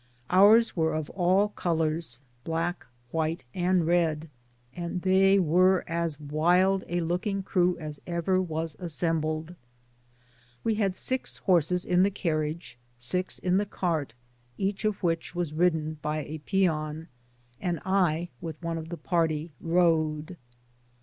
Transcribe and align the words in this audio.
Ours 0.31 0.75
were 0.75 0.95
of 0.95 1.11
all 1.11 1.49
colours, 1.49 2.21
black, 2.43 2.87
white, 3.11 3.43
and 3.53 3.85
red; 3.85 4.31
and 4.75 5.03
they 5.03 5.37
were 5.37 5.83
as 5.85 6.19
wild 6.19 6.83
a 6.87 7.01
looking 7.01 7.43
crew 7.43 7.75
Digitized 7.75 7.75
byGoogk 7.75 7.77
MODE 7.77 7.85
OF 7.85 7.93
TBAVELLIXG, 7.93 7.97
45 7.99 8.17
US 8.17 8.17
ever 8.17 8.41
was 8.41 8.75
assembled. 8.79 9.55
We^had 10.65 10.95
six 10.95 11.37
horses 11.37 11.85
in 11.85 12.01
the 12.01 12.09
carriage, 12.09 12.79
six 12.97 13.37
in 13.37 13.57
the 13.57 13.65
cart, 13.67 14.15
each 14.57 14.85
of 14.85 15.03
which 15.03 15.35
was 15.35 15.53
ridden 15.53 15.99
by 16.01 16.23
a 16.25 16.39
peon, 16.47 17.07
and 17.59 17.79
I, 17.85 18.29
with 18.41 18.59
pne 18.59 18.79
of 18.79 18.89
the 18.89 18.97
party, 18.97 19.51
rode. 19.61 20.35